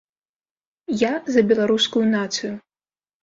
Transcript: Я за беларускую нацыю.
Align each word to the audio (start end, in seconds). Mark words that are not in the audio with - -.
Я 1.01 1.11
за 1.35 1.43
беларускую 1.51 2.05
нацыю. 2.17 2.53